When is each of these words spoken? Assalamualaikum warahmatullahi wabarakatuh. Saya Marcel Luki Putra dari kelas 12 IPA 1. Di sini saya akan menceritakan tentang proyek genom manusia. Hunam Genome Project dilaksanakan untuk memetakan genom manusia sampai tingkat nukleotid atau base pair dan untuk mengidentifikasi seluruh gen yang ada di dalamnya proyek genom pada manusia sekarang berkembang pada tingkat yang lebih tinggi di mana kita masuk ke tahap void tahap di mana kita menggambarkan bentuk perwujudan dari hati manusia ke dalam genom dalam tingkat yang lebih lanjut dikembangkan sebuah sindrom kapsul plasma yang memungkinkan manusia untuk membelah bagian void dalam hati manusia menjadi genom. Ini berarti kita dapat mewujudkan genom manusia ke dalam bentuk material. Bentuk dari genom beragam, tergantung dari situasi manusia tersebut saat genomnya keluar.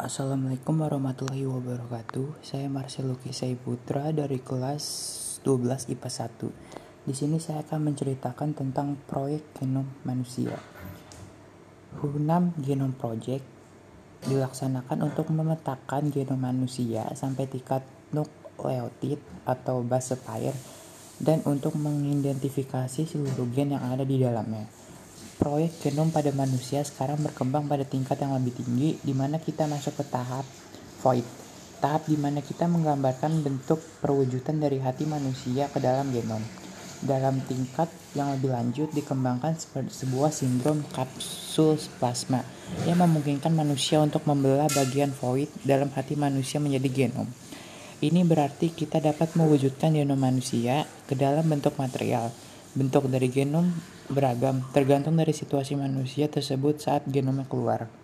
Assalamualaikum 0.00 0.80
warahmatullahi 0.80 1.44
wabarakatuh. 1.44 2.40
Saya 2.40 2.72
Marcel 2.72 3.04
Luki 3.04 3.36
Putra 3.60 4.08
dari 4.16 4.40
kelas 4.40 4.80
12 5.44 5.92
IPA 5.92 6.08
1. 7.04 7.04
Di 7.04 7.12
sini 7.12 7.36
saya 7.36 7.60
akan 7.60 7.92
menceritakan 7.92 8.56
tentang 8.56 8.96
proyek 9.04 9.44
genom 9.60 9.84
manusia. 10.08 10.56
Hunam 12.00 12.56
Genome 12.56 12.96
Project 12.96 13.44
dilaksanakan 14.24 15.04
untuk 15.04 15.28
memetakan 15.28 16.08
genom 16.08 16.40
manusia 16.40 17.04
sampai 17.12 17.44
tingkat 17.44 17.84
nukleotid 18.16 19.20
atau 19.44 19.84
base 19.84 20.16
pair 20.16 20.56
dan 21.20 21.44
untuk 21.44 21.76
mengidentifikasi 21.76 23.04
seluruh 23.04 23.52
gen 23.52 23.76
yang 23.76 23.84
ada 23.84 24.08
di 24.08 24.16
dalamnya 24.16 24.64
proyek 25.40 25.72
genom 25.80 26.12
pada 26.12 26.28
manusia 26.36 26.84
sekarang 26.84 27.16
berkembang 27.24 27.64
pada 27.64 27.88
tingkat 27.88 28.20
yang 28.20 28.36
lebih 28.36 28.52
tinggi 28.60 29.00
di 29.00 29.16
mana 29.16 29.40
kita 29.40 29.64
masuk 29.64 29.96
ke 29.96 30.04
tahap 30.12 30.44
void 31.00 31.24
tahap 31.80 32.04
di 32.04 32.20
mana 32.20 32.44
kita 32.44 32.68
menggambarkan 32.68 33.40
bentuk 33.40 33.80
perwujudan 34.04 34.60
dari 34.60 34.76
hati 34.84 35.08
manusia 35.08 35.72
ke 35.72 35.80
dalam 35.80 36.12
genom 36.12 36.44
dalam 37.00 37.40
tingkat 37.48 37.88
yang 38.12 38.36
lebih 38.36 38.52
lanjut 38.52 38.92
dikembangkan 38.92 39.56
sebuah 39.88 40.28
sindrom 40.28 40.84
kapsul 40.92 41.80
plasma 41.96 42.44
yang 42.84 43.00
memungkinkan 43.00 43.56
manusia 43.56 44.04
untuk 44.04 44.28
membelah 44.28 44.68
bagian 44.68 45.08
void 45.16 45.48
dalam 45.64 45.88
hati 45.96 46.14
manusia 46.14 46.60
menjadi 46.60 47.08
genom. 47.08 47.28
Ini 48.00 48.24
berarti 48.24 48.72
kita 48.72 49.00
dapat 49.00 49.32
mewujudkan 49.36 49.96
genom 49.96 50.16
manusia 50.16 50.84
ke 51.08 51.16
dalam 51.16 51.48
bentuk 51.48 51.76
material. 51.76 52.32
Bentuk 52.70 53.10
dari 53.10 53.26
genom 53.26 53.66
beragam, 54.06 54.62
tergantung 54.70 55.18
dari 55.18 55.34
situasi 55.34 55.74
manusia 55.74 56.30
tersebut 56.30 56.78
saat 56.78 57.02
genomnya 57.10 57.46
keluar. 57.50 57.99